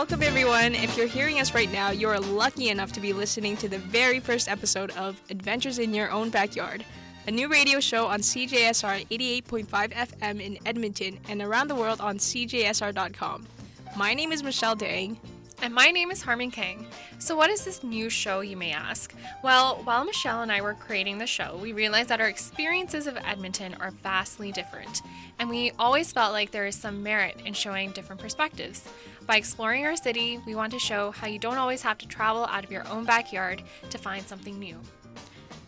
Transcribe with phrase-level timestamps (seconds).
[0.00, 0.74] Welcome, everyone.
[0.74, 4.18] If you're hearing us right now, you're lucky enough to be listening to the very
[4.18, 6.86] first episode of Adventures in Your Own Backyard,
[7.26, 12.16] a new radio show on CJSR 88.5 FM in Edmonton and around the world on
[12.16, 13.46] CJSR.com.
[13.94, 15.20] My name is Michelle Dang.
[15.62, 16.86] And my name is Harmon Kang.
[17.18, 19.14] So, what is this new show, you may ask?
[19.42, 23.18] Well, while Michelle and I were creating the show, we realized that our experiences of
[23.18, 25.02] Edmonton are vastly different,
[25.38, 28.88] and we always felt like there is some merit in showing different perspectives.
[29.26, 32.46] By exploring our city, we want to show how you don't always have to travel
[32.46, 34.80] out of your own backyard to find something new.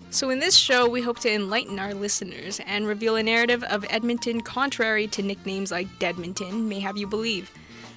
[0.09, 3.84] So, in this show, we hope to enlighten our listeners and reveal a narrative of
[3.91, 7.50] Edmonton contrary to nicknames like Deadmonton may have you believe.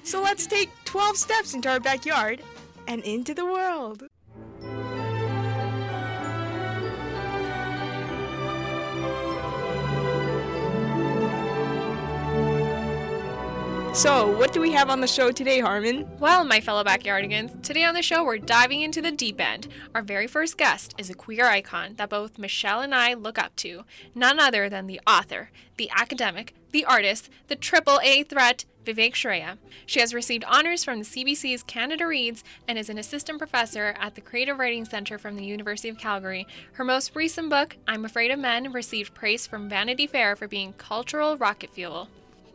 [0.06, 2.40] So, let's take 12 steps into our backyard
[2.86, 4.04] and into the world.
[13.96, 16.08] So, what do we have on the show today, Harmon?
[16.20, 19.66] Well, my fellow backyardigans, today on the show we're diving into the deep end.
[19.92, 23.56] Our very first guest is a queer icon that both Michelle and I look up
[23.56, 23.82] to,
[24.14, 29.58] none other than the author, the academic, the artist, the triple A threat, Vivek Shraya.
[29.84, 34.14] She has received honors from the CBC's Canada Reads and is an assistant professor at
[34.14, 36.46] the Creative Writing Center from the University of Calgary.
[36.74, 40.72] Her most recent book, I'm Afraid of Men, received praise from Vanity Fair for being
[40.74, 42.08] cultural rocket fuel.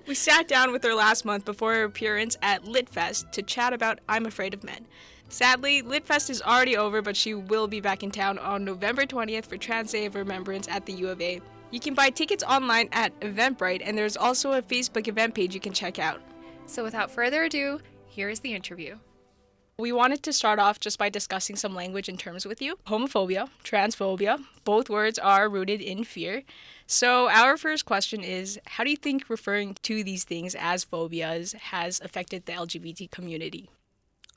[0.07, 3.99] We sat down with her last month before her appearance at Litfest to chat about
[4.09, 4.85] I'm Afraid of Men.
[5.29, 9.45] Sadly, Litfest is already over, but she will be back in town on November 20th
[9.45, 11.39] for Trans Day of Remembrance at the U of A.
[11.71, 15.61] You can buy tickets online at Eventbrite, and there's also a Facebook event page you
[15.61, 16.21] can check out.
[16.65, 18.97] So, without further ado, here is the interview.
[19.79, 22.77] We wanted to start off just by discussing some language and terms with you.
[22.87, 26.43] Homophobia, transphobia, both words are rooted in fear.
[26.87, 31.53] So, our first question is How do you think referring to these things as phobias
[31.53, 33.69] has affected the LGBT community?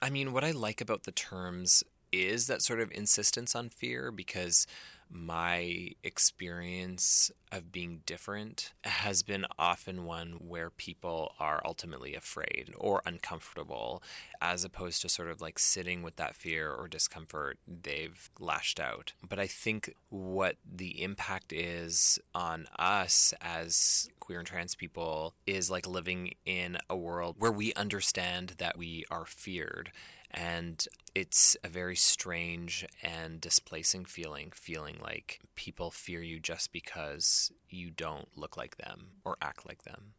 [0.00, 1.82] I mean, what I like about the terms
[2.12, 4.68] is that sort of insistence on fear because
[5.14, 13.00] my experience of being different has been often one where people are ultimately afraid or
[13.06, 14.02] uncomfortable,
[14.42, 19.12] as opposed to sort of like sitting with that fear or discomfort, they've lashed out.
[19.26, 25.70] But I think what the impact is on us as queer and trans people is
[25.70, 29.92] like living in a world where we understand that we are feared
[30.34, 37.52] and it's a very strange and displacing feeling, feeling like people fear you just because
[37.68, 40.14] you don't look like them or act like them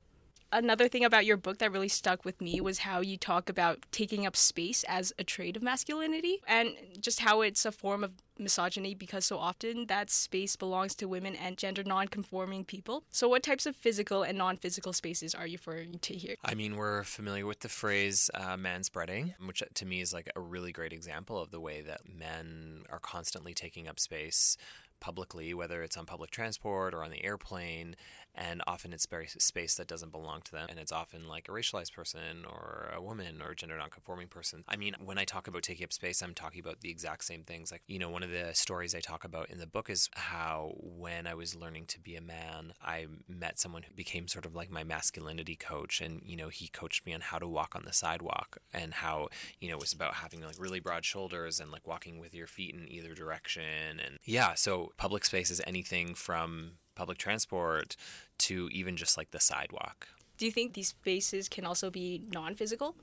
[0.52, 3.86] another thing about your book that really stuck with me was how you talk about
[3.92, 8.12] taking up space as a trait of masculinity and just how it's a form of
[8.38, 13.04] misogyny because so often that space belongs to women and gender non-conforming people.
[13.10, 16.36] So what types of physical and non-physical spaces are you referring to here?
[16.44, 20.42] I mean, we're familiar with the phrase uh, manspreading, which to me is like a
[20.42, 24.58] really great example of the way that men are constantly taking up space
[25.06, 27.96] publicly, whether it's on public transport or on the airplane,
[28.34, 29.08] and often it's
[29.38, 33.00] space that doesn't belong to them, and it's often like a racialized person or a
[33.02, 34.64] woman or a gender nonconforming person.
[34.68, 37.44] I mean, when I talk about taking up space, I'm talking about the exact same
[37.44, 37.72] things.
[37.72, 40.74] Like, you know, one of the stories I talk about in the book is how
[40.82, 44.56] when I was learning to be a man, I met someone who became sort of
[44.56, 47.84] like my masculinity coach, and you know, he coached me on how to walk on
[47.86, 49.30] the sidewalk and how
[49.62, 52.48] you know it was about having like really broad shoulders and like walking with your
[52.48, 57.96] feet in either direction, and yeah, so public space is anything from public transport
[58.38, 60.08] to even just like the sidewalk.
[60.38, 62.96] Do you think these spaces can also be non physical?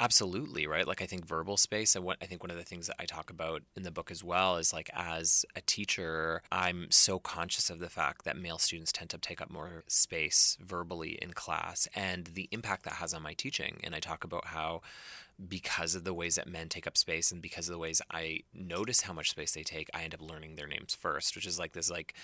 [0.00, 0.86] Absolutely, right?
[0.86, 3.04] Like I think verbal space and what I think one of the things that I
[3.04, 7.70] talk about in the book as well is like as a teacher, I'm so conscious
[7.70, 11.86] of the fact that male students tend to take up more space verbally in class
[11.94, 13.78] and the impact that has on my teaching.
[13.84, 14.80] And I talk about how
[15.48, 18.40] because of the ways that men take up space and because of the ways I
[18.54, 21.58] notice how much space they take, I end up learning their names first, which is
[21.60, 22.14] like this like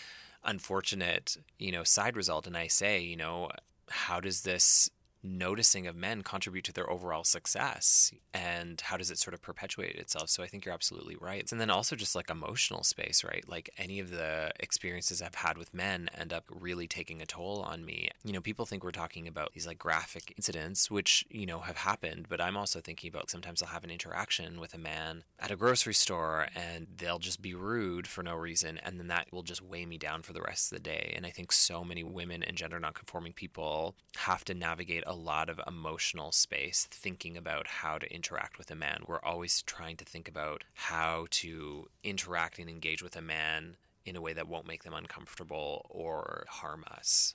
[0.44, 2.46] unfortunate, you know, side result.
[2.46, 3.50] And I say, you know,
[3.88, 4.90] how does this
[5.22, 9.96] noticing of men contribute to their overall success and how does it sort of perpetuate
[9.96, 10.30] itself?
[10.30, 11.50] So i think you're absolutely right.
[11.50, 13.44] And then also just like emotional space right?
[13.48, 17.62] Like any of the experiences i've had with men end up really taking a toll
[17.62, 18.10] on me.
[18.24, 21.78] You know people think we're talking about these like graphic incidents which you know have
[21.78, 25.50] happened but i'm also thinking about sometimes i'll have an interaction with a man at
[25.50, 29.42] a grocery store and they'll just be rude for no reason and then that will
[29.42, 31.12] just weigh me down for the rest of the day.
[31.16, 35.48] And i think so many women and gender nonconforming people have to navigate a lot
[35.48, 39.02] of emotional space thinking about how to interact with a man.
[39.06, 44.16] We're always trying to think about how to interact and engage with a man in
[44.16, 47.34] a way that won't make them uncomfortable or harm us.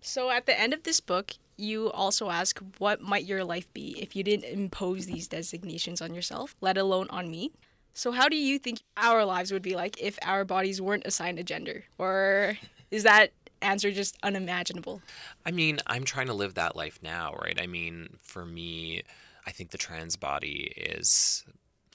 [0.00, 3.96] So at the end of this book, you also ask what might your life be
[4.00, 7.52] if you didn't impose these designations on yourself, let alone on me.
[7.92, 11.38] So how do you think our lives would be like if our bodies weren't assigned
[11.38, 11.84] a gender?
[11.98, 12.58] Or
[12.90, 13.32] is that
[13.64, 15.02] answer just unimaginable?
[15.44, 17.58] I mean, I'm trying to live that life now, right?
[17.60, 19.02] I mean, for me,
[19.46, 21.44] I think the trans body is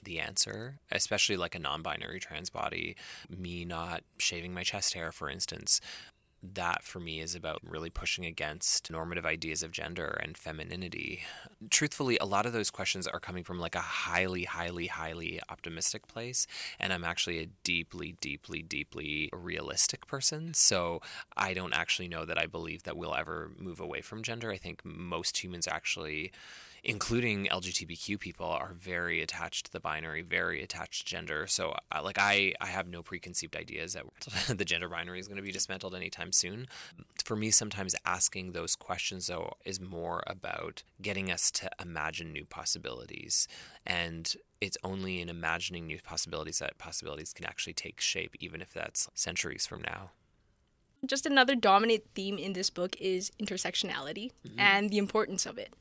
[0.02, 2.96] the answer, especially like a non binary trans body.
[3.28, 5.80] Me not shaving my chest hair, for instance,
[6.42, 11.20] that for me is about really pushing against normative ideas of gender and femininity.
[11.68, 16.06] Truthfully, a lot of those questions are coming from like a highly, highly, highly optimistic
[16.06, 16.46] place.
[16.78, 20.54] And I'm actually a deeply, deeply, deeply realistic person.
[20.54, 21.02] So
[21.36, 24.50] I don't actually know that I believe that we'll ever move away from gender.
[24.50, 26.32] I think most humans actually
[26.84, 31.46] including LGBTQ people, are very attached to the binary, very attached to gender.
[31.46, 34.04] So, like, I, I have no preconceived ideas that
[34.56, 36.66] the gender binary is going to be dismantled anytime soon.
[37.24, 42.44] For me, sometimes asking those questions, though, is more about getting us to imagine new
[42.44, 43.46] possibilities.
[43.86, 48.72] And it's only in imagining new possibilities that possibilities can actually take shape, even if
[48.72, 50.10] that's centuries from now.
[51.06, 54.58] Just another dominant theme in this book is intersectionality mm-hmm.
[54.58, 55.72] and the importance of it.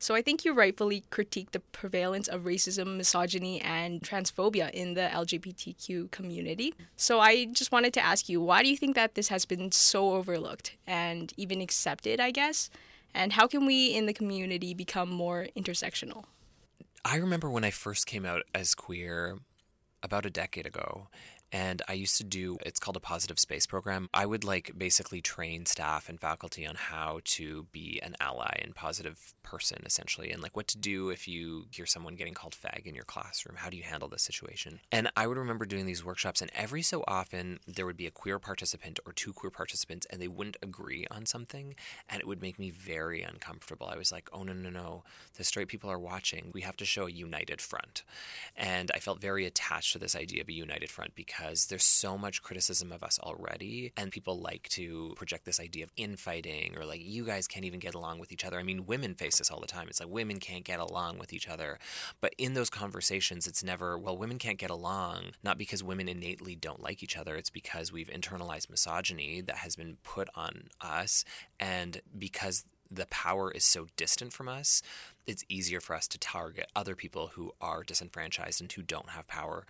[0.00, 5.08] So I think you rightfully critique the prevalence of racism, misogyny, and transphobia in the
[5.12, 6.72] LGBTQ community.
[6.96, 9.72] So I just wanted to ask you, why do you think that this has been
[9.72, 12.70] so overlooked and even accepted, I guess?
[13.12, 16.24] And how can we in the community become more intersectional?
[17.04, 19.38] I remember when I first came out as queer
[20.04, 21.08] about a decade ago,
[21.52, 24.08] and I used to do it's called a positive space program.
[24.12, 28.74] I would like basically train staff and faculty on how to be an ally and
[28.74, 32.86] positive person essentially and like what to do if you hear someone getting called fag
[32.86, 33.56] in your classroom.
[33.56, 34.80] How do you handle this situation?
[34.92, 38.10] And I would remember doing these workshops and every so often there would be a
[38.10, 41.74] queer participant or two queer participants and they wouldn't agree on something
[42.08, 43.88] and it would make me very uncomfortable.
[43.90, 45.04] I was like, "Oh no, no, no.
[45.36, 46.50] The straight people are watching.
[46.52, 48.02] We have to show a united front."
[48.56, 51.84] And I felt very attached to this idea of a united front because because there's
[51.84, 56.76] so much criticism of us already, and people like to project this idea of infighting
[56.76, 58.58] or like you guys can't even get along with each other.
[58.58, 59.86] I mean, women face this all the time.
[59.88, 61.78] It's like women can't get along with each other.
[62.20, 66.56] But in those conversations, it's never, well, women can't get along, not because women innately
[66.56, 71.24] don't like each other, it's because we've internalized misogyny that has been put on us,
[71.60, 74.82] and because the power is so distant from us,
[75.26, 79.28] it's easier for us to target other people who are disenfranchised and who don't have
[79.28, 79.66] power.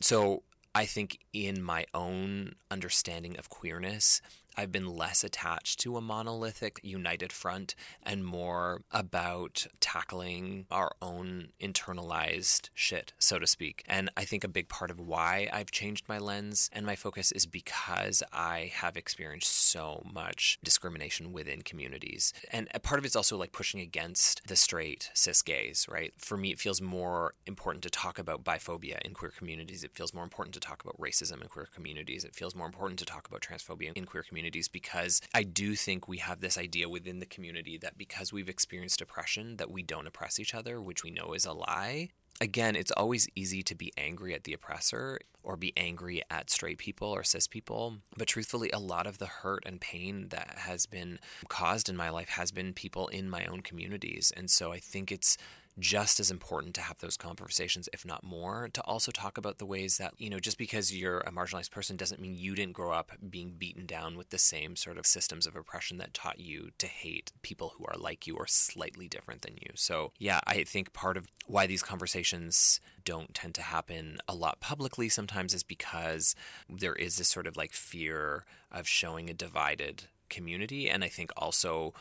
[0.00, 0.42] So
[0.76, 4.20] I think in my own understanding of queerness,
[4.56, 11.48] I've been less attached to a monolithic united front and more about tackling our own
[11.60, 13.84] internalized shit, so to speak.
[13.86, 17.32] And I think a big part of why I've changed my lens and my focus
[17.32, 22.32] is because I have experienced so much discrimination within communities.
[22.50, 26.14] And a part of it's also like pushing against the straight cis gays, right?
[26.16, 29.84] For me, it feels more important to talk about biphobia in queer communities.
[29.84, 32.24] It feels more important to talk about racism in queer communities.
[32.24, 35.74] It feels more important to talk about transphobia in queer communities communities because I do
[35.74, 39.82] think we have this idea within the community that because we've experienced oppression that we
[39.82, 42.10] don't oppress each other, which we know is a lie.
[42.40, 46.78] Again, it's always easy to be angry at the oppressor or be angry at straight
[46.78, 47.96] people or cis people.
[48.16, 52.10] But truthfully, a lot of the hurt and pain that has been caused in my
[52.10, 54.32] life has been people in my own communities.
[54.36, 55.38] And so I think it's
[55.78, 59.66] just as important to have those conversations, if not more, to also talk about the
[59.66, 62.92] ways that, you know, just because you're a marginalized person doesn't mean you didn't grow
[62.92, 66.70] up being beaten down with the same sort of systems of oppression that taught you
[66.78, 69.70] to hate people who are like you or slightly different than you.
[69.74, 74.60] So, yeah, I think part of why these conversations don't tend to happen a lot
[74.60, 76.34] publicly sometimes is because
[76.70, 80.88] there is this sort of like fear of showing a divided community.
[80.88, 81.92] And I think also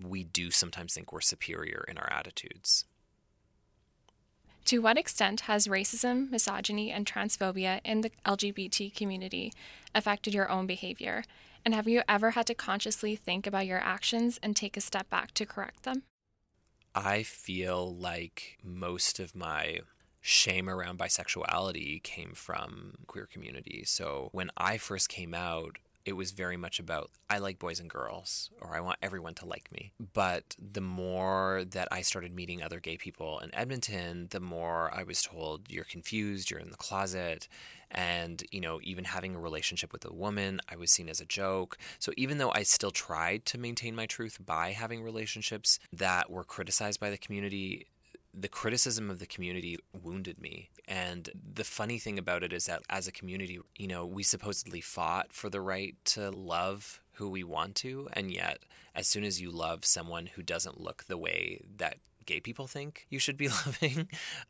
[0.00, 2.84] we do sometimes think we're superior in our attitudes.
[4.66, 9.52] To what extent has racism, misogyny, and transphobia in the LGBT community
[9.94, 11.24] affected your own behavior?
[11.64, 15.10] And have you ever had to consciously think about your actions and take a step
[15.10, 16.04] back to correct them?
[16.94, 19.80] I feel like most of my
[20.20, 23.82] shame around bisexuality came from queer community.
[23.84, 27.88] So when I first came out, it was very much about I like boys and
[27.88, 29.92] girls, or I want everyone to like me.
[30.12, 35.02] But the more that I started meeting other gay people in Edmonton, the more I
[35.02, 37.48] was told, you're confused, you're in the closet.
[37.90, 41.26] And, you know, even having a relationship with a woman, I was seen as a
[41.26, 41.76] joke.
[41.98, 46.44] So even though I still tried to maintain my truth by having relationships that were
[46.44, 47.86] criticized by the community,
[48.34, 50.70] the criticism of the community wounded me.
[50.88, 54.80] And the funny thing about it is that as a community, you know, we supposedly
[54.80, 58.08] fought for the right to love who we want to.
[58.14, 58.60] And yet,
[58.94, 63.06] as soon as you love someone who doesn't look the way that gay people think
[63.08, 64.08] you should be loving,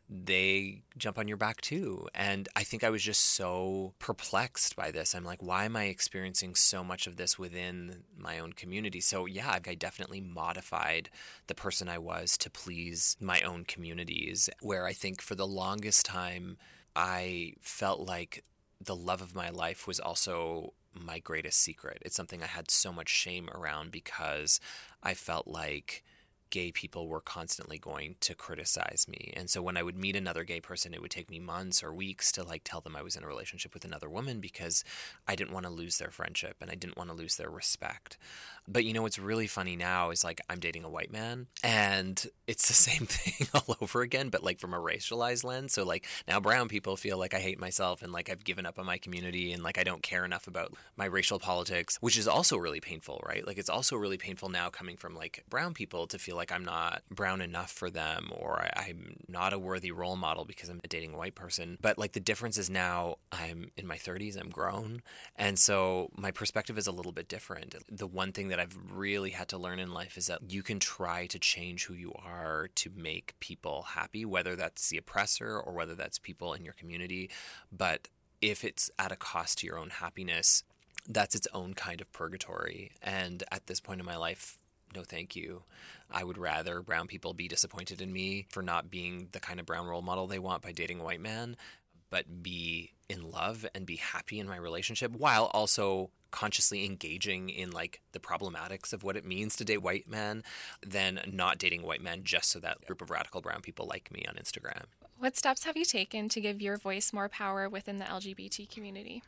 [0.09, 2.07] they jump on your back too.
[2.15, 5.15] And I think I was just so perplexed by this.
[5.15, 9.01] I'm like, why am I experiencing so much of this within my own community?
[9.01, 11.11] So, yeah, I definitely modified
[11.47, 16.07] the person I was to please my own communities, where I think for the longest
[16.07, 16.57] time,
[16.95, 18.45] I felt like
[18.81, 21.99] the love of my life was also my greatest secret.
[22.03, 24.61] It's something I had so much shame around because
[25.03, 26.05] I felt like
[26.53, 29.33] gay people were constantly going to criticize me.
[29.35, 31.95] And so when I would meet another gay person, it would take me months or
[31.95, 34.85] weeks to like tell them I was in a relationship with another woman because
[35.27, 38.19] I didn't want to lose their friendship and I didn't want to lose their respect.
[38.69, 42.23] But you know what's really funny now is like I'm dating a white man and
[42.47, 45.73] it's the same thing all over again, but like from a racialized lens.
[45.73, 48.79] So like now brown people feel like I hate myself and like I've given up
[48.79, 52.29] on my community and like I don't care enough about my racial politics, which is
[52.29, 53.47] also really painful, right?
[53.47, 56.65] Like it's also really painful now coming from like brown people to feel like I'm
[56.65, 60.81] not brown enough for them or I, am not a worthy role model because I'm
[60.89, 61.79] dating a white person.
[61.81, 65.03] But like the difference is now I'm in my 30s, I'm grown.
[65.37, 67.77] And so my perspective is a little bit different.
[67.89, 70.81] The one thing that I've really had to learn in life is that you can
[70.81, 75.73] try to change who you are to make people happy, whether that's the oppressor or
[75.73, 77.31] whether that's people in your community.
[77.71, 78.09] But
[78.41, 80.65] if it's at a cost to your own happiness,
[81.09, 82.91] that's its own kind of purgatory.
[83.01, 84.59] And at this point in my life,
[84.95, 85.63] no thank you.
[86.11, 89.67] I would rather brown people be disappointed in me for not being the kind of
[89.67, 91.57] brown role model they want by dating a white man,
[92.11, 97.71] but be in love and be happy in my relationship while also consciously engaging in
[97.71, 100.43] like the problematics of what it means to date white men
[100.85, 104.25] than not dating white men just so that group of radical brown people like me
[104.29, 104.85] on Instagram.
[105.19, 109.23] What steps have you taken to give your voice more power within the LGBT community?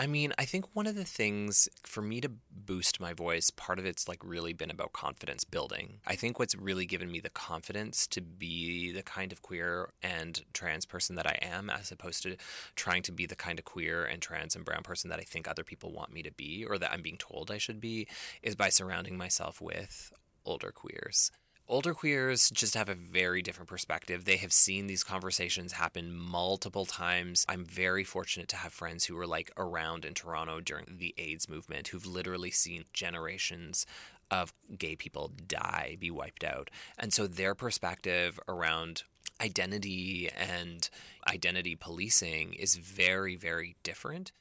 [0.00, 3.78] I mean, I think one of the things for me to boost my voice, part
[3.78, 6.00] of it's like really been about confidence building.
[6.06, 10.42] I think what's really given me the confidence to be the kind of queer and
[10.54, 12.36] trans person that I am, as opposed to
[12.76, 15.46] trying to be the kind of queer and trans and brown person that I think
[15.46, 18.08] other people want me to be or that I'm being told I should be,
[18.42, 20.14] is by surrounding myself with
[20.46, 21.30] older queers
[21.70, 24.24] older queers just have a very different perspective.
[24.24, 27.46] They have seen these conversations happen multiple times.
[27.48, 31.48] I'm very fortunate to have friends who were like around in Toronto during the AIDS
[31.48, 33.86] movement who've literally seen generations
[34.30, 36.70] of gay people die, be wiped out.
[36.98, 39.04] And so their perspective around
[39.40, 40.90] identity and
[41.26, 44.32] identity policing is very, very different.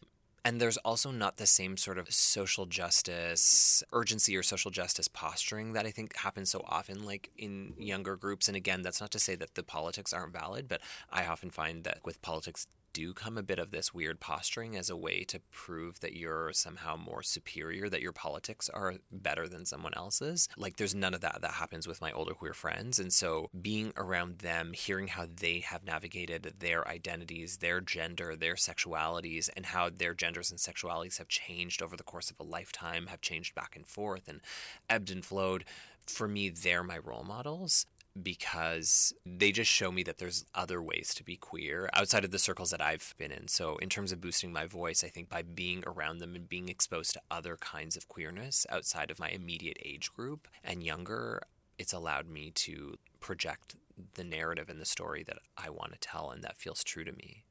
[0.46, 5.74] And there's also not the same sort of social justice urgency or social justice posturing
[5.74, 8.48] that I think happens so often, like in younger groups.
[8.48, 10.81] And again, that's not to say that the politics aren't valid, but
[11.12, 14.89] I often find that with politics do come a bit of this weird posturing as
[14.89, 19.65] a way to prove that you're somehow more superior, that your politics are better than
[19.65, 20.48] someone else's.
[20.58, 23.00] Like, there's none of that that happens with my older queer friends.
[23.00, 28.55] And so, being around them, hearing how they have navigated their identities, their gender, their
[28.55, 33.08] sexualities, and how their genders and sexualities have changed over the course of a lifetime,
[33.08, 34.41] have changed back and forth and
[34.89, 35.65] ebbed and flowed.
[36.05, 37.86] For me, they're my role models
[38.22, 42.39] because they just show me that there's other ways to be queer outside of the
[42.39, 43.48] circles that I've been in.
[43.48, 46.70] So, in terms of boosting my voice, I think by being around them and being
[46.70, 51.42] exposed to other kinds of queerness outside of my immediate age group and younger,
[51.78, 53.75] it's allowed me to project
[54.16, 57.12] the narrative and the story that I want to tell and that feels true to
[57.12, 57.44] me.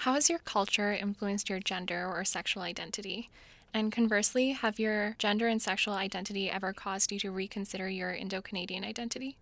[0.00, 3.30] How has your culture influenced your gender or sexual identity?
[3.72, 8.40] And conversely, have your gender and sexual identity ever caused you to reconsider your Indo
[8.40, 9.36] Canadian identity?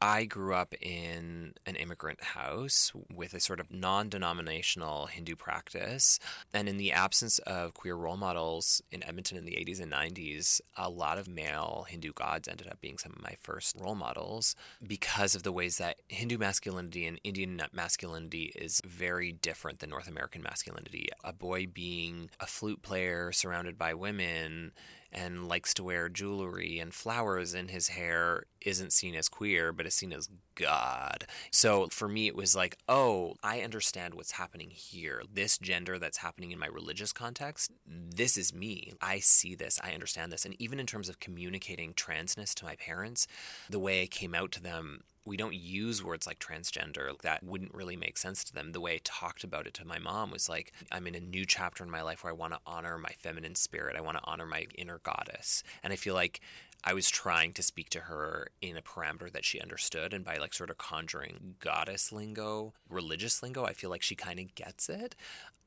[0.00, 6.18] I grew up in an immigrant house with a sort of non denominational Hindu practice.
[6.52, 10.60] And in the absence of queer role models in Edmonton in the 80s and 90s,
[10.76, 14.54] a lot of male Hindu gods ended up being some of my first role models
[14.86, 20.08] because of the ways that Hindu masculinity and Indian masculinity is very different than North
[20.08, 21.08] American masculinity.
[21.22, 24.72] A boy being a flute player surrounded by women
[25.14, 29.86] and likes to wear jewelry and flowers in his hair isn't seen as queer, but
[29.86, 31.26] is seen as God.
[31.50, 35.22] So for me, it was like, oh, I understand what's happening here.
[35.32, 38.94] This gender that's happening in my religious context, this is me.
[39.00, 40.44] I see this, I understand this.
[40.44, 43.26] And even in terms of communicating transness to my parents,
[43.68, 47.18] the way I came out to them we don't use words like transgender.
[47.22, 48.72] That wouldn't really make sense to them.
[48.72, 51.46] The way I talked about it to my mom was like, I'm in a new
[51.46, 53.96] chapter in my life where I want to honor my feminine spirit.
[53.96, 55.62] I want to honor my inner goddess.
[55.82, 56.40] And I feel like
[56.86, 60.12] I was trying to speak to her in a parameter that she understood.
[60.12, 64.38] And by like sort of conjuring goddess lingo, religious lingo, I feel like she kind
[64.38, 65.16] of gets it.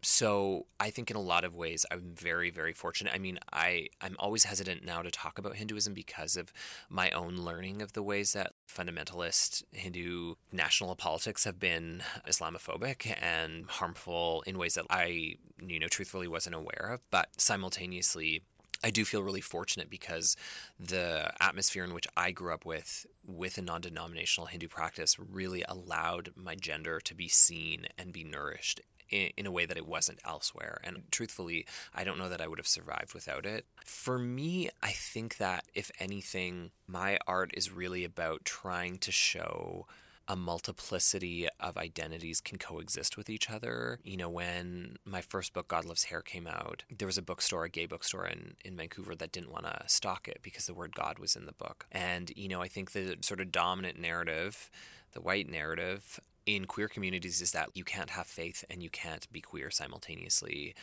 [0.03, 3.13] So I think in a lot of ways I'm very very fortunate.
[3.15, 6.53] I mean, I I'm always hesitant now to talk about Hinduism because of
[6.87, 13.65] my own learning of the ways that fundamentalist Hindu national politics have been Islamophobic and
[13.67, 18.43] harmful in ways that I you know truthfully wasn't aware of, but simultaneously
[18.83, 20.35] I do feel really fortunate because
[20.79, 25.63] the atmosphere in which I grew up with, with a non denominational Hindu practice, really
[25.67, 29.87] allowed my gender to be seen and be nourished in, in, a way that it
[29.87, 30.79] wasn't elsewhere.
[30.83, 33.65] And truthfully, I don't know that I would have survived without it.
[33.85, 39.87] For me, I think that if anything, my art is really about trying to show
[40.27, 43.99] a multiplicity of identities can coexist with each other.
[44.03, 47.63] You know, when my first book, God Loves Hair, came out, there was a bookstore,
[47.63, 50.95] a gay bookstore in, in Vancouver that didn't want to stock it because the word
[50.95, 51.85] God was in the book.
[51.91, 54.69] And, you know, I think the sort of dominant narrative,
[55.13, 59.31] the white narrative, in queer communities is that you can't have faith and you can't
[59.31, 60.73] be queer simultaneously,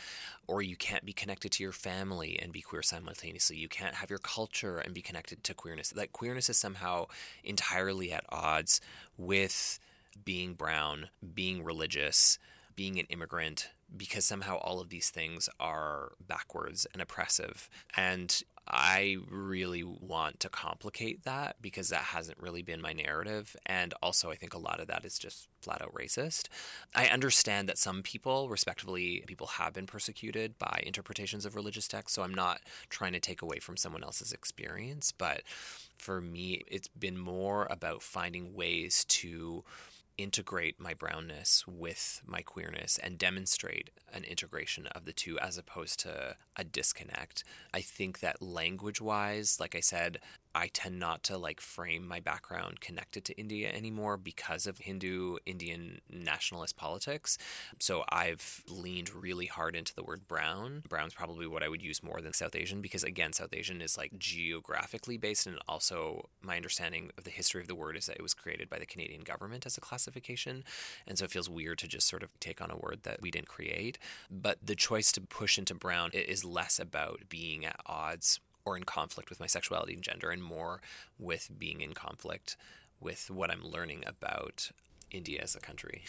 [0.47, 3.57] or you can't be connected to your family and be queer simultaneously.
[3.57, 5.89] You can't have your culture and be connected to queerness.
[5.89, 7.07] That queerness is somehow
[7.43, 8.79] entirely at odds
[9.17, 9.79] with
[10.23, 12.37] being brown, being religious,
[12.75, 17.69] being an immigrant, because somehow all of these things are backwards and oppressive.
[17.97, 23.55] And I really want to complicate that because that hasn't really been my narrative.
[23.65, 26.47] And also, I think a lot of that is just flat out racist.
[26.95, 32.15] I understand that some people, respectively, people have been persecuted by interpretations of religious texts.
[32.15, 35.11] So I'm not trying to take away from someone else's experience.
[35.11, 35.43] But
[35.97, 39.63] for me, it's been more about finding ways to
[40.17, 45.99] integrate my brownness with my queerness and demonstrate an integration of the two as opposed
[45.99, 47.43] to a disconnect.
[47.73, 50.19] I think that language wise, like I said,
[50.55, 55.35] I tend not to like frame my background connected to India anymore because of Hindu
[55.45, 57.37] Indian nationalist politics.
[57.79, 60.83] So I've leaned really hard into the word brown.
[60.87, 63.97] Brown's probably what I would use more than South Asian because again, South Asian is
[63.97, 68.15] like geographically based and also my understanding of the history of the word is that
[68.15, 70.63] it was created by the Canadian government as a classification.
[71.05, 73.29] And so it feels weird to just sort of take on a word that we
[73.29, 73.99] didn't create.
[74.31, 78.83] But the choice to push into brown is less about being at odds or in
[78.83, 80.81] conflict with my sexuality and gender, and more
[81.19, 82.57] with being in conflict
[82.99, 84.71] with what I'm learning about
[85.11, 86.03] India as a country.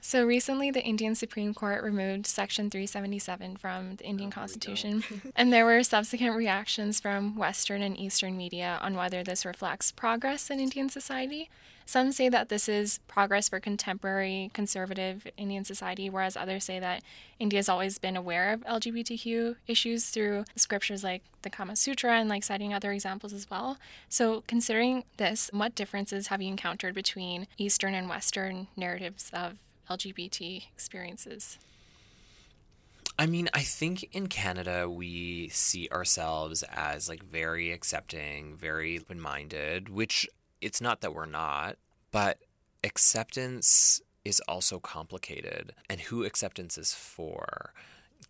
[0.00, 5.02] So recently, the Indian Supreme Court removed Section 377 from the Indian oh, Constitution,
[5.36, 10.50] and there were subsequent reactions from Western and Eastern media on whether this reflects progress
[10.50, 11.50] in Indian society.
[11.88, 17.02] Some say that this is progress for contemporary conservative Indian society, whereas others say that
[17.38, 22.28] India has always been aware of LGBTQ issues through scriptures like the Kama Sutra and
[22.28, 23.78] like citing other examples as well.
[24.10, 29.56] So, considering this, what differences have you encountered between Eastern and Western narratives of
[29.88, 31.56] LGBT experiences?
[33.18, 39.20] I mean, I think in Canada we see ourselves as like very accepting, very open
[39.20, 40.28] minded, which
[40.60, 41.76] it's not that we're not,
[42.10, 42.38] but
[42.84, 45.72] acceptance is also complicated.
[45.88, 47.72] And who acceptance is for?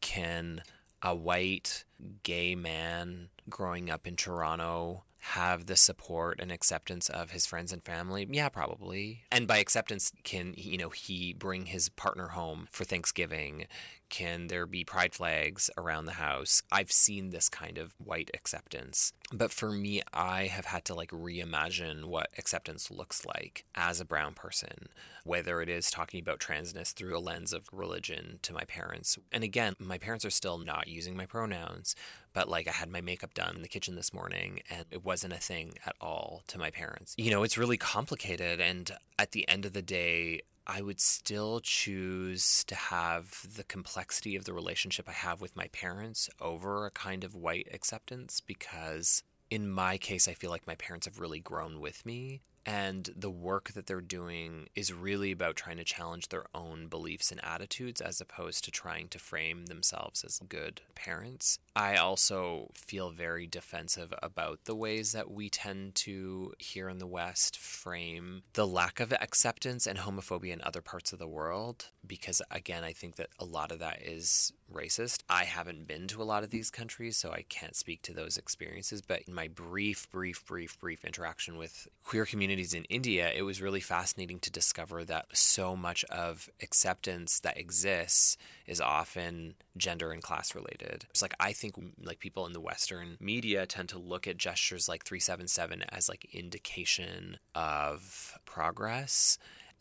[0.00, 0.62] Can
[1.02, 1.84] a white
[2.22, 7.82] gay man growing up in Toronto have the support and acceptance of his friends and
[7.82, 8.26] family?
[8.30, 9.24] Yeah, probably.
[9.32, 13.66] And by acceptance, can you know he bring his partner home for Thanksgiving?
[14.09, 16.62] Can there be pride flags around the house?
[16.73, 19.12] I've seen this kind of white acceptance.
[19.33, 24.07] But for me, I have had to like reimagine what acceptance looks like as a
[24.07, 24.88] brown person,
[25.25, 29.18] whether it is talking about transness through a lens of religion to my parents.
[29.31, 31.94] And again, my parents are still not using my pronouns,
[32.33, 35.35] but like I had my makeup done in the kitchen this morning and it wasn't
[35.35, 37.14] a thing at all to my parents.
[37.18, 38.61] You know, it's really complicated.
[38.61, 44.37] And at the end of the day, I would still choose to have the complexity
[44.37, 49.22] of the relationship I have with my parents over a kind of white acceptance because,
[49.50, 53.31] in my case, I feel like my parents have really grown with me and the
[53.31, 57.98] work that they're doing is really about trying to challenge their own beliefs and attitudes
[57.98, 61.59] as opposed to trying to frame themselves as good parents.
[61.74, 67.07] I also feel very defensive about the ways that we tend to, here in the
[67.07, 71.87] West, frame the lack of acceptance and homophobia in other parts of the world.
[72.07, 75.22] Because, again, I think that a lot of that is racist.
[75.28, 78.37] I haven't been to a lot of these countries, so I can't speak to those
[78.37, 79.02] experiences.
[79.02, 83.62] But in my brief, brief, brief, brief interaction with queer communities in India, it was
[83.62, 90.22] really fascinating to discover that so much of acceptance that exists is often gender and
[90.22, 91.07] class related.
[91.11, 94.88] It's like I think like people in the Western media tend to look at gestures
[94.88, 99.38] like 377 as like indication of progress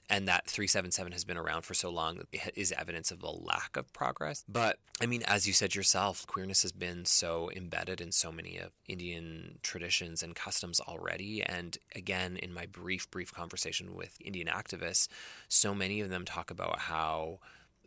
[0.09, 2.21] and that 377 has been around for so long
[2.55, 4.43] is evidence of a lack of progress.
[4.47, 8.57] But I mean, as you said yourself, queerness has been so embedded in so many
[8.57, 11.43] of Indian traditions and customs already.
[11.43, 15.07] And again, in my brief, brief conversation with Indian activists,
[15.49, 17.39] so many of them talk about how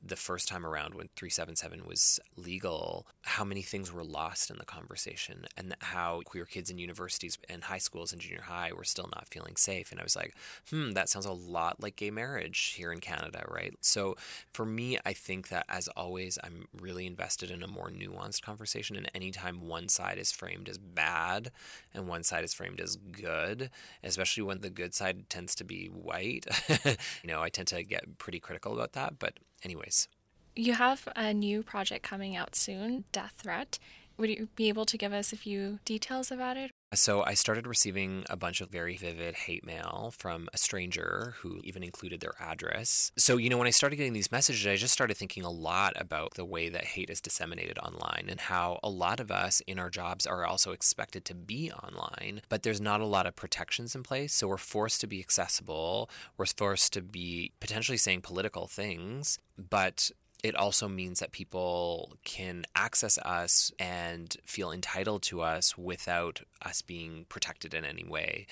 [0.02, 4.64] the first time around when 377 was legal, how many things were lost in the
[4.64, 9.08] conversation and how queer kids in universities and high schools and junior high were still
[9.14, 9.90] not feeling safe.
[9.90, 10.34] And I was like,
[10.70, 13.74] hmm, that sounds a lot like gay marriage here in Canada, right?
[13.82, 14.16] So
[14.54, 18.96] for me, I think that as always, I'm really invested in a more nuanced conversation.
[18.96, 21.50] And anytime one side is framed as bad
[21.92, 23.70] and one side is framed as good,
[24.02, 26.46] especially when the good side tends to be white,
[27.22, 29.18] you know, I tend to get pretty critical about that.
[29.18, 30.08] But anyways.
[30.56, 33.78] You have a new project coming out soon, Death Threat.
[34.16, 36.70] Would you be able to give us a few details about it?
[36.92, 41.60] So I started receiving a bunch of very vivid hate mail from a stranger who
[41.62, 43.12] even included their address.
[43.16, 45.92] So, you know, when I started getting these messages, I just started thinking a lot
[45.94, 49.78] about the way that hate is disseminated online and how a lot of us in
[49.78, 53.94] our jobs are also expected to be online, but there's not a lot of protections
[53.94, 54.34] in place.
[54.34, 60.10] So we're forced to be accessible, we're forced to be potentially saying political things, but
[60.42, 66.82] it also means that people can access us and feel entitled to us without us
[66.82, 68.46] being protected in any way.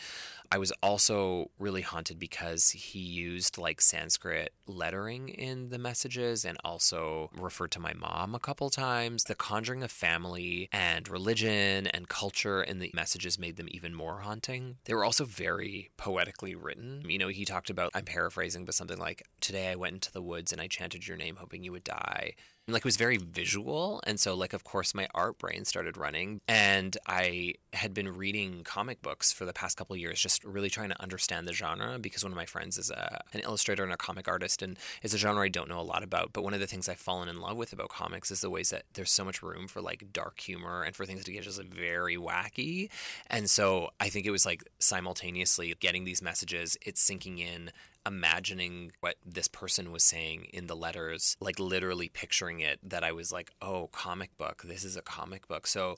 [0.50, 6.56] I was also really haunted because he used like Sanskrit lettering in the messages and
[6.64, 9.24] also referred to my mom a couple times.
[9.24, 14.20] The conjuring of family and religion and culture in the messages made them even more
[14.20, 14.76] haunting.
[14.84, 17.02] They were also very poetically written.
[17.06, 20.22] You know, he talked about, I'm paraphrasing, but something like, Today I went into the
[20.22, 22.34] woods and I chanted your name, hoping you would die
[22.68, 26.40] like it was very visual and so like of course my art brain started running
[26.46, 30.90] and i had been reading comic books for the past couple years just really trying
[30.90, 33.96] to understand the genre because one of my friends is a, an illustrator and a
[33.96, 36.60] comic artist and it's a genre i don't know a lot about but one of
[36.60, 39.24] the things i've fallen in love with about comics is the ways that there's so
[39.24, 42.90] much room for like dark humor and for things to get just very wacky
[43.28, 47.70] and so i think it was like simultaneously getting these messages it's sinking in
[48.08, 53.12] imagining what this person was saying in the letters, like literally picturing it, that I
[53.12, 54.62] was like, oh, comic book.
[54.64, 55.66] This is a comic book.
[55.66, 55.96] So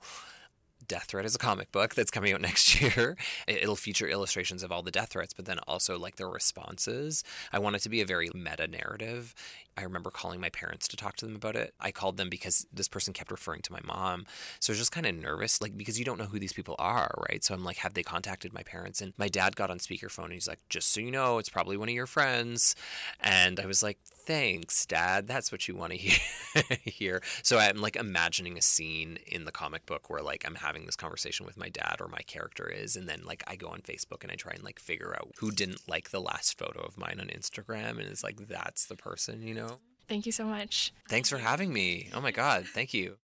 [0.86, 3.16] Death Threat is a comic book that's coming out next year.
[3.46, 7.22] It'll feature illustrations of all the death threats, but then also like their responses.
[7.52, 9.34] I want it to be a very meta narrative.
[9.80, 11.72] I remember calling my parents to talk to them about it.
[11.80, 14.26] I called them because this person kept referring to my mom.
[14.60, 16.76] So I was just kind of nervous, like, because you don't know who these people
[16.78, 17.42] are, right?
[17.42, 19.00] So I'm like, have they contacted my parents?
[19.00, 21.76] And my dad got on speakerphone and he's like, just so you know, it's probably
[21.76, 22.76] one of your friends.
[23.20, 23.98] And I was like,
[24.30, 25.26] thanks, dad.
[25.26, 25.98] That's what you want to
[26.84, 27.22] hear.
[27.42, 30.96] So I'm like imagining a scene in the comic book where like I'm having this
[30.96, 32.96] conversation with my dad or my character is.
[32.96, 35.50] And then like I go on Facebook and I try and like figure out who
[35.50, 37.92] didn't like the last photo of mine on Instagram.
[37.92, 39.69] And it's like, that's the person, you know?
[40.10, 40.92] Thank you so much.
[41.08, 42.10] Thanks for having me.
[42.12, 42.66] Oh my God.
[42.66, 43.18] Thank you.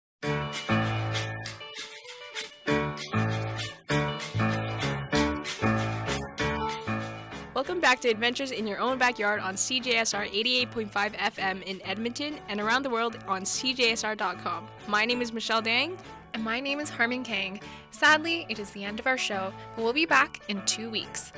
[7.54, 10.30] Welcome back to Adventures in Your Own Backyard on CJSR
[10.70, 14.68] 88.5 FM in Edmonton and around the world on CJSR.com.
[14.86, 15.98] My name is Michelle Dang.
[16.34, 17.60] And my name is Harmon Kang.
[17.90, 21.32] Sadly, it is the end of our show, but we'll be back in two weeks.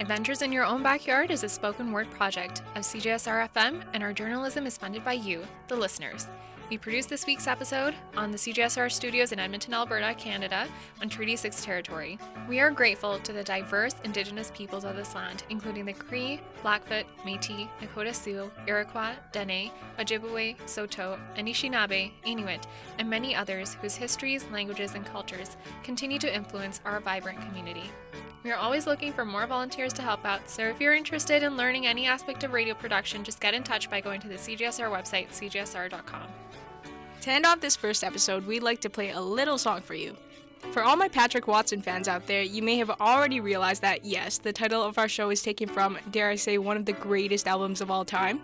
[0.00, 4.12] Adventures in Your Own Backyard is a spoken word project of CJSR FM, and our
[4.12, 6.26] journalism is funded by you, the listeners.
[6.68, 10.66] We produced this week's episode on the CJSR studios in Edmonton, Alberta, Canada,
[11.00, 12.18] on Treaty 6 territory.
[12.48, 17.06] We are grateful to the diverse Indigenous peoples of this land, including the Cree, Blackfoot,
[17.24, 22.66] Metis, Nakota Sioux, Iroquois, Dene, Ojibwe, Saulteaux, Anishinaabe, Inuit,
[22.98, 27.92] and many others whose histories, languages, and cultures continue to influence our vibrant community.
[28.44, 31.56] We are always looking for more volunteers to help out, so if you're interested in
[31.56, 34.90] learning any aspect of radio production, just get in touch by going to the CJSR
[34.90, 36.26] website, cjsr.com.
[37.22, 40.14] To end off this first episode, we'd like to play a little song for you.
[40.72, 44.36] For all my Patrick Watson fans out there, you may have already realized that, yes,
[44.36, 47.48] the title of our show is taken from, dare I say, one of the greatest
[47.48, 48.42] albums of all time.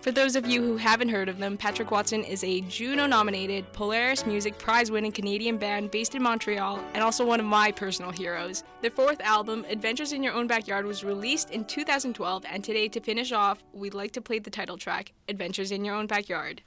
[0.00, 3.72] For those of you who haven't heard of them, Patrick Watson is a Juno nominated
[3.72, 8.12] Polaris Music Prize winning Canadian band based in Montreal and also one of my personal
[8.12, 8.62] heroes.
[8.82, 13.00] Their fourth album, Adventures in Your Own Backyard, was released in 2012, and today, to
[13.00, 16.62] finish off, we'd like to play the title track, Adventures in Your Own Backyard.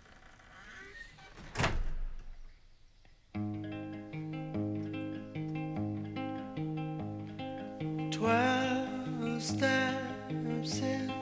[8.12, 11.19] Twelve steps in